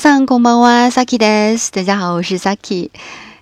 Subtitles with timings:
[0.00, 1.70] さんこんばんは、さきです。
[1.72, 2.90] 大家好，我是さき。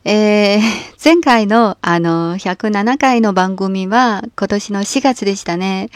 [0.05, 0.61] えー、
[1.03, 5.89] 前回のあの107回の番組は今年の4月でしたね。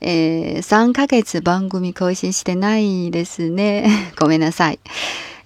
[0.00, 3.88] えー、3ヶ月番組更新してないですね。
[4.18, 4.80] ごめんなさい。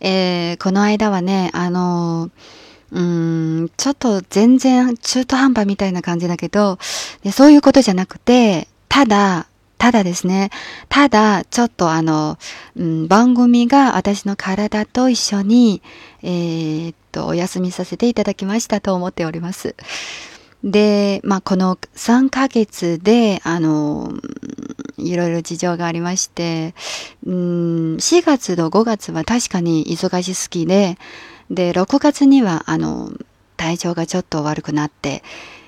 [0.00, 2.30] えー、この間はね、あの
[2.90, 6.78] うん、ちょっと全然中途半端みたいな感じだけど、
[7.34, 9.44] そういうことじゃなくて、ただ、
[9.78, 10.50] ただですね、
[10.88, 12.38] ただ、ちょっとあの、
[12.76, 15.82] うん、番組が私の体と一緒に、
[16.22, 19.74] えー、っと、お休みさせていただきましたと思っております。
[20.62, 24.12] で、まあ、この3ヶ月で、あの、
[24.96, 26.74] いろいろ事情がありまして、
[27.26, 27.34] うん、
[27.96, 30.98] 4月と5月は確かに忙しすぎで、
[31.50, 33.12] で、6月には、あの、
[33.58, 35.22] 体調がちょっと悪くなって、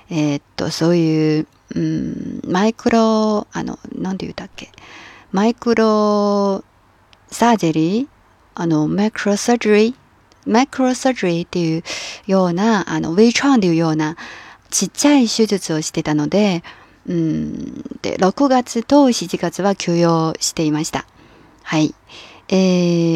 [0.09, 4.69] えー、っと、そういう、うん、マイクロ、あの、なんて言うたっけ、
[5.31, 6.63] マイクロ
[7.27, 8.07] サージェリー、
[8.55, 9.95] あの、マイクロサージェリー、
[10.51, 11.83] マイクロサージェリーっていう
[12.31, 14.15] ような、あの、ウィーチョンっていうような、
[14.69, 16.63] ちっちゃい手術をしてたので、
[17.05, 21.05] うん、で、6月と7月は休養していました。
[21.63, 21.93] はい。
[22.49, 22.55] え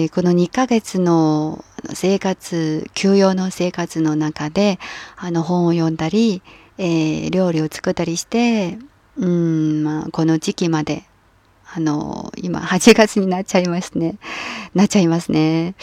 [0.05, 4.77] ー、この2ヶ月の生活、休養の生活の中で、
[5.17, 6.41] あの本を読んだり、
[6.83, 8.79] えー、料理を作ったりして、
[9.15, 11.03] うん、まあ、この時期まで、
[11.73, 14.15] あの、今、8月になっちゃいますね。
[14.73, 15.75] なっちゃいますね。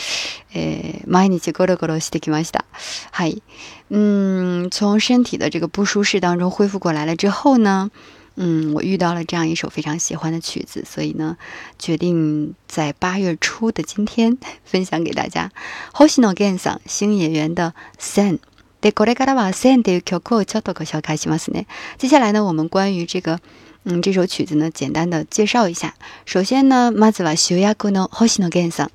[0.54, 2.64] えー、毎日ゴロゴロしてきました。
[3.12, 3.44] はい。
[3.90, 7.92] 嗯，从身体的这个不舒适当中恢复过来了之后呢，
[8.34, 11.36] 嗯，我遇到了这样一首非常喜欢的曲子，所以呢，
[11.78, 15.52] 决定在八月初的今天分享给大家。
[15.96, 17.72] 星野源さん新演员的
[18.02, 18.38] 《Sen》。
[18.80, 21.66] 对，高丽嘎达瓦森对，巧克巧多克小卡西马斯内。
[21.98, 23.40] 接下来呢，我们关于这个，
[23.82, 25.94] 嗯，这首曲子呢，简单的介绍一下。
[26.26, 28.88] 首先呢，马子瓦修亚库诺豪西诺根桑，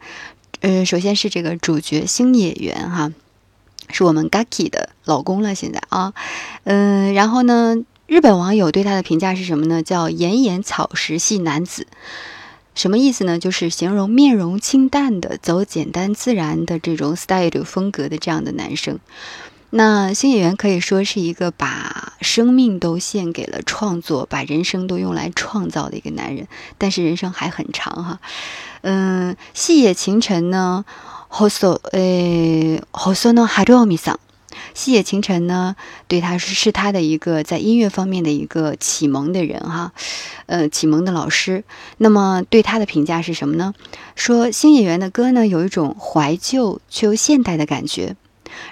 [0.61, 3.11] 嗯，首先是这个主角星野源哈，
[3.89, 6.13] 是我们 GAKI 的老公了，现在啊，
[6.63, 7.75] 嗯，然后呢，
[8.07, 9.83] 日本网友对他的评价是什么呢？
[9.83, 11.87] 叫“颜颜草石系男子”，
[12.73, 13.37] 什么意思呢？
[13.37, 18.97] 就是形容面容清淡的、走简单自然的这种 style 风格的这样的男生。
[19.75, 26.47] 那新演员可以说是一个把生命都献给了创作，把人生都用来创造的一个男人。
[26.77, 28.19] 但是人生还很长哈。
[28.81, 30.85] 嗯，细野晴臣呢，
[31.27, 34.19] 后所诶，后所呢，海都奥米桑。
[34.75, 35.75] 细野晴臣呢，
[36.07, 39.91] 对他是是他的一个在音乐方面的一个启蒙的人哈。
[40.45, 41.63] 呃，启蒙的老师。
[41.97, 43.73] 那么对他的评价是什么呢？
[44.15, 48.15] 说新演员的歌呢，有一种怀旧却又现代的感觉。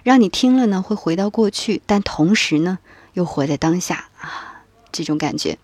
[0.03, 2.80] 让你听了呢，会回到过去，但同时呢，
[3.14, 5.58] 又活在当下啊，这种感觉。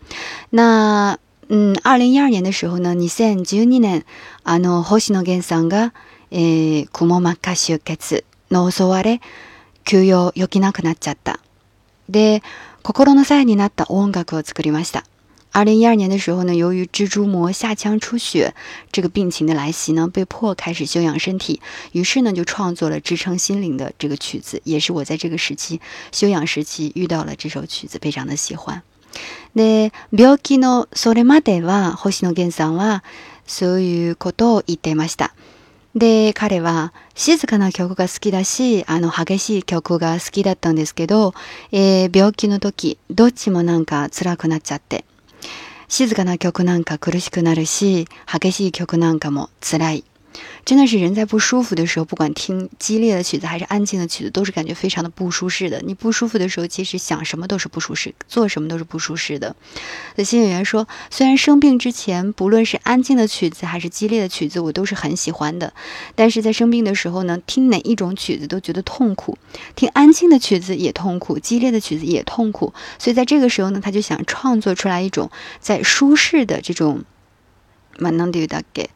[0.50, 1.18] 那，
[1.48, 4.04] 嗯，二零一二年的时候呢，二千十二年，
[4.44, 5.92] あの星野源さんが、
[6.32, 9.20] え、くもまか出血の襲われ、
[9.86, 11.40] 休養よきなくなっちゃった。
[12.10, 12.42] で、
[12.84, 15.04] 心の声になった音楽を作りました。
[15.58, 18.54] 二零一二年的时候呢，由于蜘蛛膜下腔出血
[18.92, 21.62] 这个病情的来袭呢，被迫开始修养身体，
[21.94, 25.82] 于是呢就创作了支撑心灵的这个曲子，也是我在这个时期
[26.12, 28.84] 修养时期遇到了这首曲子，非常的喜欢。
[29.54, 33.02] 那病気のそれまでは、星野源さんは
[33.48, 35.34] そういうことを言ってました。
[35.96, 41.34] で、彼は静かな曲が好きだし、あの激しい曲が好きだったんですけど、
[41.72, 45.04] 病気の時、どっちもなんか辛くなっちゃって。
[45.90, 50.04] 静かな曲なんか苦しくなるし激しい曲なんかも辛い
[50.66, 55.82] 真的是人在不舒服的时候，不管听激烈的曲子还是安静的曲子，都是感觉非常的不舒适的。
[55.86, 59.56] 你不舒服的时候，其实想什么都是不舒适，做什么都是不舒适的。
[60.16, 65.74] 那新演员说，虽然生病之前，不论是安静的曲子还是激烈的曲子，我都是很喜欢的，
[66.16, 69.38] 但是在生病的时候呢，听哪一种曲子都觉得痛苦，
[69.76, 72.74] 听安静的曲子也痛苦，激烈的曲子也痛苦。
[73.00, 75.30] 所以在这个时候呢，他就想创作出来一种
[75.60, 77.04] 在舒适的这种。
[78.00, 78.90] まあ、なんて言うだっけ、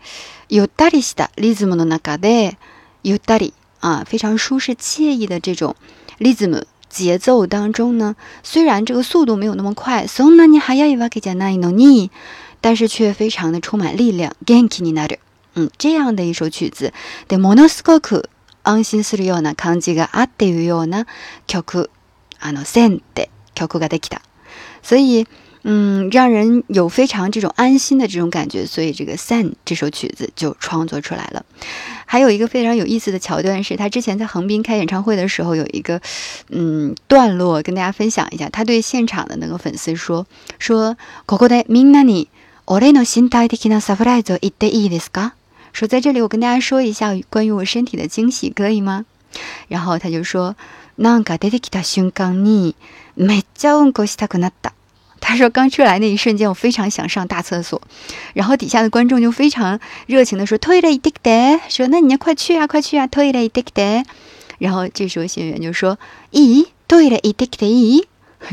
[0.50, 2.58] ゆったりしたリズムの中で、
[3.04, 5.76] ゆったり啊，非常舒适惬意的这种
[6.20, 12.10] rhythm 节奏当中呢，虽然这个速度没有那么快，そんなに速いわけじゃないのに，
[12.62, 14.34] 但是却非常的充满力量。
[14.46, 15.20] 元気になる。
[15.56, 16.94] 嗯，这样的一首曲子，
[17.28, 18.30] でものすごく
[18.64, 21.08] 安心するような感じがあっていうような
[21.48, 21.90] 曲、
[22.40, 24.22] あの線って曲ができた。
[24.84, 25.26] 所以。
[25.64, 31.46] 嗯，让人有非常这种安心的这种感觉，所以这个《s a n 这首曲子就创作出来了。
[32.08, 36.02] 还有一个非常有意思的桥段是，他之前在横滨开演唱会的时候，有一个
[36.50, 38.50] 嗯段落跟大家分享一下。
[38.50, 40.26] 他对现场的那个粉丝说
[40.58, 40.98] ：“说，
[41.28, 42.28] ここでみんなに
[42.66, 45.34] 俺の心体的なサプライズ一でいいですか？”
[45.74, 49.06] 说在这里，我跟大家说一下关于我身体的惊喜，可以吗？
[49.68, 50.56] 然后他就说
[50.98, 52.74] ：“なんかでてきた胸港に
[53.16, 54.72] めっちゃ温かしたくなった。”
[55.22, 57.82] 他说：“刚出来那一瞬间，我非常想上大厕所，
[58.34, 64.04] 然后底下的观众就非常热情的说：‘トイレ行って说那你要快去啊，快去啊，トイレ行って
[64.58, 65.98] 然后这时候新演员就说
[66.34, 68.06] ：‘咦，トイレ行ってる？’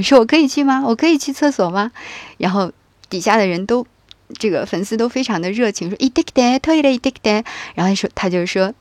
[0.05, 0.83] 说我可以去吗？
[0.87, 1.91] 我可以去厕所吗？
[2.37, 2.71] 然后
[3.09, 3.87] 底下的人都，
[4.39, 7.45] 这个粉丝都非常的热情，说：‘行ってる、トイレ行って
[7.75, 8.75] 然后说，他就说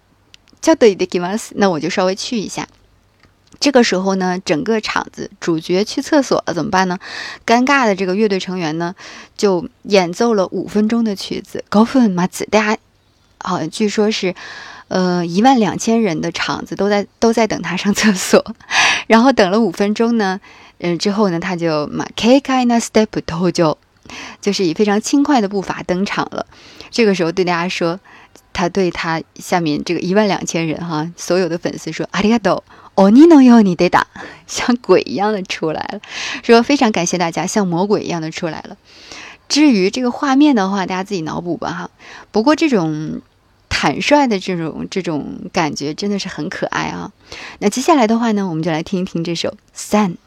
[0.62, 2.68] 叫得イレ行く那我就稍微去一下。”
[3.59, 6.97] 这个时候呢，整个场子主角去厕所了，怎么办呢？
[7.45, 8.94] 尴尬的这个乐队成员呢，
[9.35, 11.63] 就演奏了五分钟的曲子。
[11.69, 12.77] 高分马子，大家，
[13.44, 14.35] 好像据说是，
[14.89, 18.44] 呃，一万两千人的场子都在都在等他上厕所，
[19.07, 20.39] 然后等了五分钟呢，
[20.79, 23.75] 嗯，之后呢，他就马 i n a step to 就，
[24.41, 26.45] 就是以非常轻快的步伐登场了。
[26.91, 28.00] 这个时候对大家说，
[28.53, 32.63] 他对他下面这个一万两千人哈，所有的粉丝说阿里嘎多，
[32.97, 34.07] 哦，你能哟你得打，
[34.47, 36.01] 像鬼一样的出来了，
[36.44, 38.75] 说非常感谢大家，像魔鬼一样的出来了。
[39.47, 41.89] 至于这个画面的话，大家自己脑补吧哈。
[42.31, 43.21] 不过这种
[43.69, 47.13] 坦率的这种这种感觉真的是很可爱啊。
[47.59, 49.55] 那接下来的话呢，我们就来听一听这首
[50.07, 50.17] 《Sun》。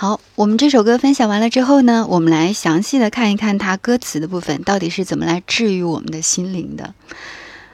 [0.00, 6.94] 好，我们这首歌分享完了之后呢，我们来详细的看一看它歌词的部分到底是怎么来治愈我们的心灵的。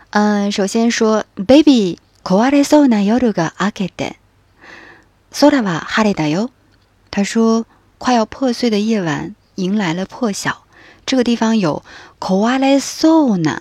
[0.08, 1.98] 嗯，首先说，baby，
[7.10, 7.66] 他说
[7.98, 10.62] 快要破碎的夜晚迎来了破晓。
[11.04, 11.84] 这个地方有
[12.20, 13.58] coalescena，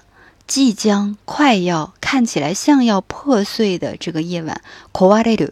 [0.47, 4.61] 即将快要看起来像要破碎的这个夜晚
[4.93, 5.49] coalescena，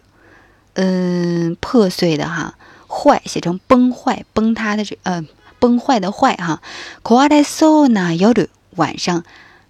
[0.75, 2.55] 嗯，破碎的哈。
[2.91, 5.24] 坏写成崩坏、崩塌的这，呃
[5.60, 6.62] 崩坏的坏哈。
[8.77, 9.24] 晚上，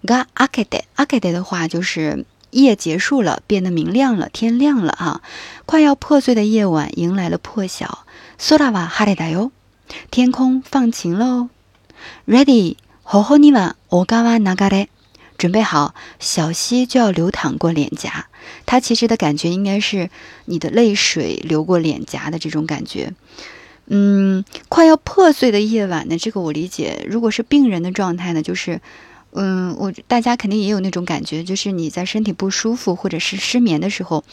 [0.06, 5.22] 嘎阿盖得阿盖得的话就是夜结束了，变得明亮了，天亮了哈。
[5.66, 8.06] 快要破碎的夜晚迎来了破晓。
[8.38, 9.26] 苏拉瓦哈得达
[10.12, 11.50] 天空放晴喽。
[12.28, 14.36] Ready，好好你哇，我嘎瓦
[15.38, 18.28] 准备好，小溪就要流淌过脸颊。
[18.66, 20.10] 它其实的感觉应该是
[20.46, 23.12] 你的泪水流过脸颊的这种感觉，
[23.88, 26.18] 嗯，快要破碎的夜晚呢？
[26.18, 28.82] 这个我理解，如果是病人的状态呢，就是，
[29.34, 34.24] 嗯，我大家肯定也有那种感觉，就是你在身体不舒服或者是失眠的时候，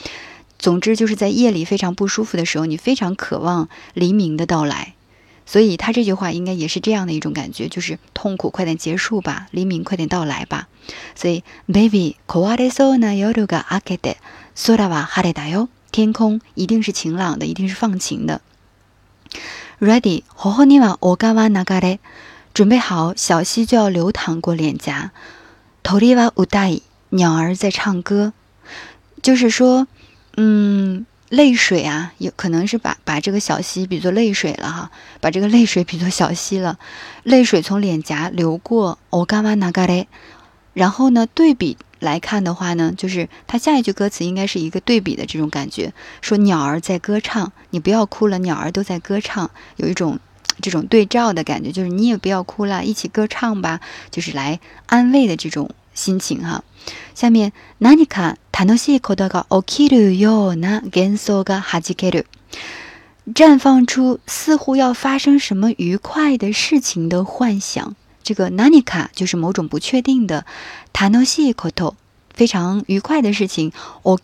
[0.58, 4.94] 总之就是在夜里非常不舒服的时候，你非常渴望黎明的到来。
[5.48, 10.68] 所以他这句话应该也是这样的一种感觉，就是痛苦快点结束吧，黎明快点到来吧。
[11.14, 14.16] 所以，baby，kawaii so na yoru ga akete，
[14.54, 18.42] そうだわハレだよ，天空一定是晴朗的，一定是放晴的。
[19.80, 21.98] Ready，honawa ogawa nagare，
[22.52, 25.12] 准备好，小溪就要流淌过脸颊。
[25.82, 28.34] Tori wa uday，鸟儿在唱歌，
[29.22, 29.86] 就是说，
[30.36, 31.06] 嗯。
[31.30, 36.78] 泪水啊，有可能是把把这个小溪比作泪水了哈，把这个泪水比作小溪了。
[37.22, 39.42] 泪水从脸颊流过，嘎
[40.72, 45.92] 然后呢，对比来看的话呢，就是它下一句歌词应该是一个对比的这种感觉，
[46.22, 50.18] 说鸟儿在歌唱，你不要哭了，鸟儿都在歌唱，有一种
[50.62, 53.80] 这种对照的感觉，就是你也不要哭了，一起歌唱吧，
[54.10, 55.68] 就是来安慰的这种。
[55.98, 56.62] 心情哈。
[57.16, 62.24] 下面，何ニカ楽しいことが起きるような幻想が弾ける，
[63.34, 67.96] 绽放出似乎要发生什么愉快的事情的幻想。
[68.22, 70.46] 这个 nanika 就是某种不确定的、
[70.92, 71.94] i し o t と，
[72.34, 73.72] 非常愉快的事情。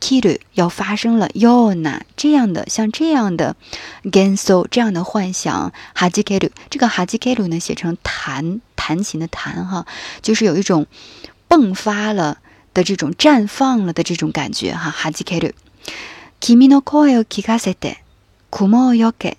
[0.01, 3.57] 起きる要发生了ような这样的像这样的
[5.03, 6.53] 幻想、はじける。
[6.71, 9.87] 这个はじける呢，写成弹弹琴的弹哈，
[10.23, 10.87] 就是有一种。
[11.61, 12.39] 迸发了
[12.73, 15.53] 的这种绽放了的这种感觉，哈哈吉克鲁，
[16.41, 17.99] キの声を聴かせて、
[18.51, 19.35] 雲をよけ。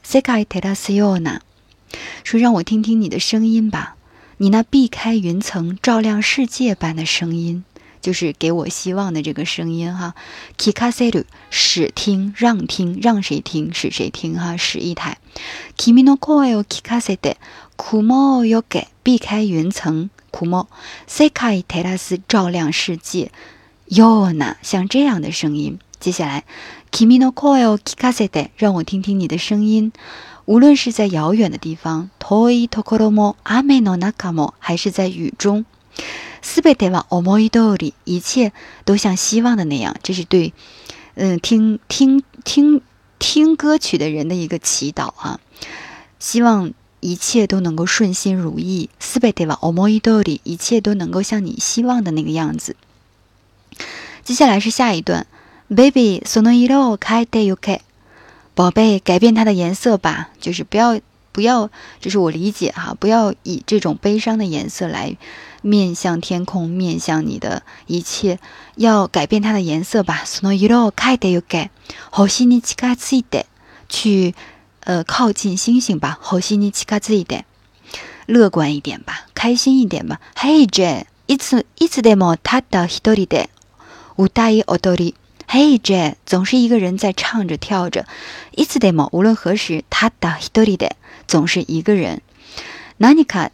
[2.26, 3.96] 说让我听听你的声音吧，
[4.38, 7.64] 你那避开云层照亮世界般的声音，
[8.02, 10.14] 就是给我希望的这个声音，哈。
[10.58, 14.58] 聴かせる、使听、让听、让谁听、使谁听，哈。
[14.58, 15.18] 使一台。
[15.78, 17.38] キの声を聴かせて、
[17.78, 18.88] 雲をよけ。
[19.06, 20.68] 避开云层，酷猫，
[21.06, 23.30] 塞开泰拉斯照亮世界。
[23.88, 25.78] yona 像这样的声音。
[26.00, 26.44] 接下来，
[26.92, 29.94] キミの声を s かせて，让我听听你的声音。
[30.46, 35.66] 无论是在遥远的地方，ame no n a の a m o 还是在雨中，
[36.44, 38.54] すべては思い通り，一切
[38.86, 39.96] 都像希望的那样。
[40.02, 40.52] 这是对，
[41.14, 42.82] 嗯，听听听
[43.20, 45.40] 听歌曲的人的一个祈祷啊，
[46.18, 46.74] 希望。
[47.06, 50.42] 一切都能够顺心如意，すべては思い通り。
[50.44, 52.76] 一切都能够像你希望的那个样子。
[54.24, 55.28] 接下来是下一段
[55.68, 57.82] ，baby，その色を変えてよけ。
[58.56, 61.00] 宝贝，改变它的颜色吧，就是不要
[61.32, 61.70] 不要，
[62.02, 65.16] 这是我理解哈，不要以这种悲伤的颜色来
[65.62, 68.40] 面向天空，面向你的一切，
[68.78, 71.70] 要改变它的颜色吧，その色を変えてよけ。
[72.18, 73.46] 欲しいに近づいて、
[73.88, 74.34] 去。
[74.86, 77.46] 呃，靠近星星吧，好心你起咖子一点，
[78.28, 80.22] 乐观一点吧，开心一点吧。
[80.38, 83.50] Hey Jane，いついつでもただひとりで、
[84.18, 85.16] うだいオトリ。
[85.48, 88.06] Hey Jane，总是一个人在唱着、跳着。
[88.56, 90.92] いつでも无论何时，ただひとりで，
[91.28, 92.22] 总是一个人。
[93.00, 93.50] なにか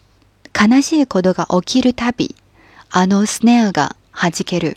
[0.54, 2.36] 悲しいことが起きるたび、
[2.90, 4.76] あのスネアがはじける。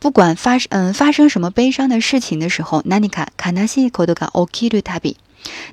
[0.00, 5.18] 不管发嗯发生什么悲伤的事情的时候，なにか悲しいことが起きるたび。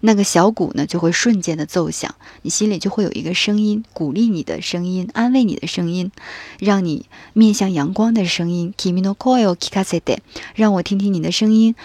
[0.01, 6.11] 那个小鼓呢，就会瞬间的奏响，你心里就会有一个声音，鼓励你的声音，安慰你的声音，
[6.59, 8.55] 让你面向阳光的声音。
[10.55, 11.75] 让我听听你的声音，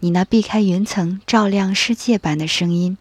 [0.00, 2.98] 你那避开云层，照亮世界般的声音。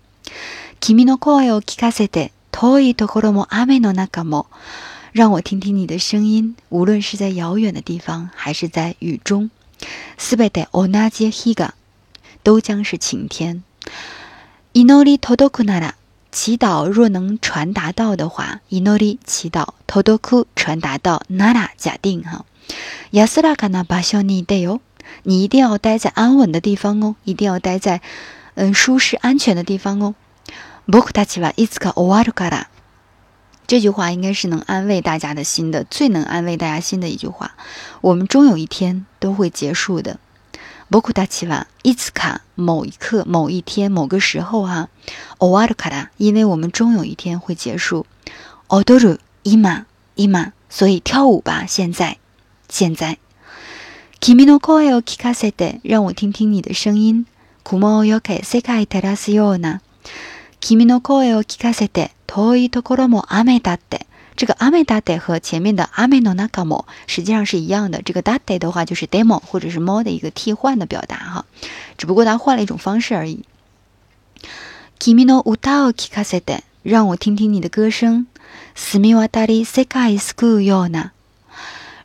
[5.14, 9.50] 让我听听你的声音，无论是在遥远的地方，还是在雨中。
[12.46, 13.64] 都将是晴天。
[14.74, 15.94] Inori todoku n a a
[16.32, 22.46] 祈祷若能传达到的话 i n o r 祈祷 todoku 传达到 n a a 假定哈
[23.12, 24.80] ，yasuka na b a s n i d y
[25.24, 28.02] 你一定要待在安稳的地方哦，一定要待在
[28.54, 30.14] 嗯舒适安全的地方哦。
[30.86, 32.68] Boku tachi a i k a o w a k a a
[33.66, 37.56] 这句话应该是能安慰大家的心的，最能安慰大家心的一句话。
[38.02, 40.20] 我们终有一天都会结束的。
[40.92, 44.90] 僕たちはいつか某一刻、某一天、某个时候哈。
[45.40, 48.06] 終わるから、因为我们终有一天会结束。
[48.70, 49.58] オドルイ
[50.70, 52.18] 所以跳舞吧，现在，
[52.70, 53.18] 现在。
[54.20, 57.26] 君の声を聞かせて、让我听听你的声音。
[57.64, 59.82] 雲を溶か世界照らすような。
[60.60, 64.06] 君の声を聞かせて、遠いところも雨だって。
[64.36, 68.02] 这个阿梅达代和前面的阿梅诺纳卡莫实际上是一样的。
[68.02, 71.46] 这个达代的话就是 demo 或者是 m o r 的一个替换的表达哈，
[71.98, 73.44] 只不过它换了一种方式而已。
[75.00, 78.28] キミの歌を聴かせて、让我听听你的歌声。
[78.76, 81.12] すみはだり世界すくような、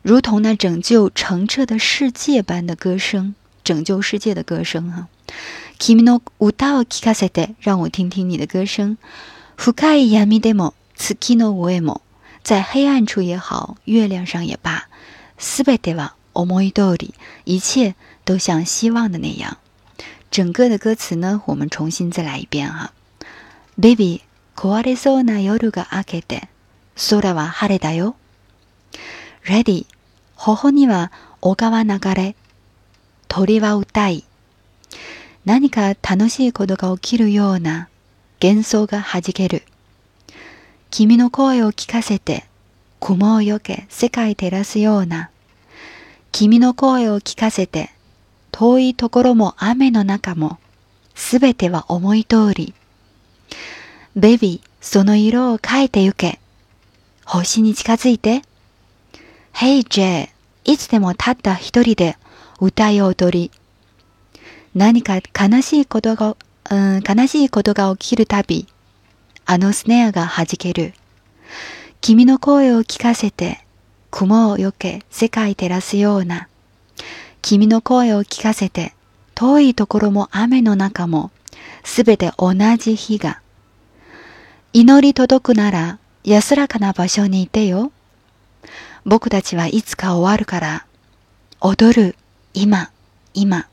[0.01, 5.07] 如同那拯救澄澈的世界般的歌声，拯救世界的歌声哈。
[5.77, 8.97] キミの歌を聴かせて、让我听听你的歌声。
[9.57, 12.01] 深い闇でも月の微笑も
[12.43, 14.87] 在黑暗处也好，月亮上也罢，
[15.39, 17.11] すべては思い通り、
[17.45, 17.93] 一切
[18.25, 19.57] 都像希望的那样。
[20.31, 22.93] 整个的歌词呢，我们重新再来一遍哈。
[23.79, 24.21] Baby、
[24.55, 26.41] Koare so na yoru ga akete、
[26.97, 28.15] Sora wa haraida yo、
[29.45, 29.85] Ready、
[30.37, 31.09] Hoho ni wa
[31.41, 32.33] oka wa nagare、
[33.29, 34.23] Tori wa utai、
[35.45, 37.87] 何か楽しいことが起きるような
[38.41, 39.63] 幻想がはじける。
[40.91, 42.43] 君の声を聞かせて、
[42.99, 45.29] 雲をよけ世界照らすような、
[46.33, 47.91] 君の声を聞かせて、
[48.51, 50.59] 遠いところも雨の中も、
[51.15, 52.73] すべては思い通り。
[54.17, 56.41] ベビー、その色を変えてゆけ。
[57.23, 58.41] 星に近づいて。
[59.53, 60.29] Hey J,
[60.65, 62.17] いつでもたった一人で
[62.59, 63.51] 歌い踊り。
[64.75, 66.35] 何か悲しいことが、
[66.69, 68.67] うん、悲しいことが起きるたび、
[69.45, 70.93] あのスネアが弾ける。
[71.99, 73.59] 君の声を聞かせて、
[74.09, 76.47] 雲をよけ世界照らすような。
[77.41, 78.93] 君の声を聞かせて、
[79.35, 81.31] 遠いところも雨の中も、
[81.83, 83.41] すべて同じ日が。
[84.73, 87.91] 祈り届くなら、安らかな場所にいてよ。
[89.05, 90.85] 僕たちはいつか終わるから、
[91.59, 92.15] 踊る、
[92.53, 92.91] 今、
[93.33, 93.67] 今。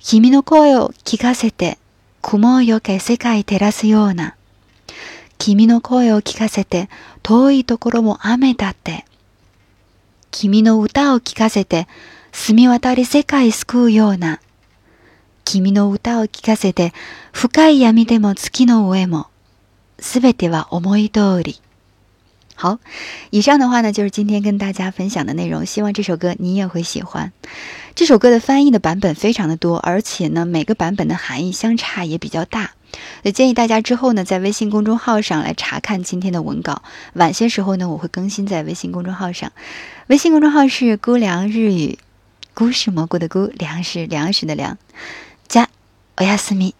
[0.00, 1.78] 君の声を聞かせて、
[2.20, 4.34] 雲をよけ世界照らすような。
[5.44, 6.88] 君の声を聞かせて、
[7.24, 9.04] 遠いところも雨だって。
[10.30, 11.88] 君の歌を聞かせて、
[12.30, 14.40] 澄み渡り世界救うような。
[15.44, 16.92] 君の歌を聞かせて、
[17.32, 19.26] 深い闇でも月の上も。
[19.98, 21.60] すべては思い通り。
[22.56, 22.78] 好，
[23.32, 25.66] 以上的话呢，就是今天跟大家分享的内容。
[25.66, 27.32] 希望这首歌你也会喜欢。
[27.96, 32.74] 这首歌的翻译的版本非常的多，而且呢，每个版本的含义相差也比较大。
[33.22, 36.82] 也建议大家之后呢，在微信公众号上来查看今天的文稿。
[37.14, 39.52] 晚些时候呢，我会更新在微信公众号上。
[40.08, 41.98] 微信公众号是“菇凉日语”，
[42.54, 44.78] 菇是蘑菇的菇，凉是粮食的凉。
[45.48, 45.68] 加，
[46.16, 46.74] 我要思密。